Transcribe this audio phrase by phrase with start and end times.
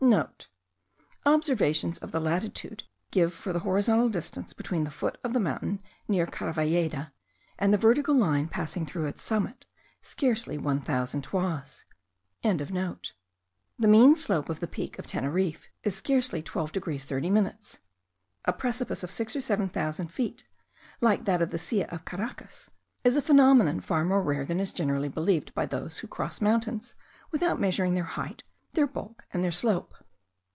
[0.01, 0.61] *
[0.91, 5.79] (* Observations of the latitude give for the horizontal distance between the foot of the mountain
[6.07, 7.13] near Caravalleda,
[7.59, 9.67] and the vertical line passing through its summit,
[10.01, 11.85] scarcely 1000 toises.)
[12.43, 13.07] The
[13.87, 17.77] mean slope of the peak of Teneriffe is scarcely 12 degrees 30 minutes.
[18.45, 20.45] A precipice of six or seven thousand feet,
[20.99, 22.71] like that of the Silla of Caracas,
[23.03, 26.95] is a phenomenon far more rare than is generally believed by those who cross mountains
[27.29, 28.43] without measuring their height,
[28.73, 29.93] their bulk, and their slope.